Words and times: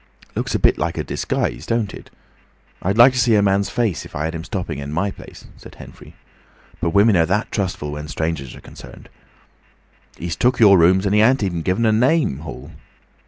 "Looks 0.35 0.55
a 0.55 0.57
bit 0.59 0.79
like 0.79 0.97
a 0.97 1.03
disguise, 1.03 1.67
don't 1.67 1.93
it? 1.93 2.09
I'd 2.81 2.97
like 2.97 3.13
to 3.13 3.19
see 3.19 3.35
a 3.35 3.43
man's 3.43 3.69
face 3.69 4.03
if 4.03 4.15
I 4.15 4.25
had 4.25 4.33
him 4.33 4.43
stopping 4.43 4.79
in 4.79 4.91
my 4.91 5.11
place," 5.11 5.45
said 5.57 5.75
Henfrey. 5.75 6.15
"But 6.79 6.89
women 6.89 7.15
are 7.15 7.27
that 7.27 7.51
trustful—where 7.51 8.07
strangers 8.07 8.55
are 8.55 8.61
concerned. 8.61 9.09
He's 10.17 10.35
took 10.35 10.59
your 10.59 10.79
rooms 10.79 11.05
and 11.05 11.13
he 11.13 11.21
ain't 11.21 11.43
even 11.43 11.61
given 11.61 11.85
a 11.85 11.91
name, 11.91 12.39
Hall." 12.39 12.71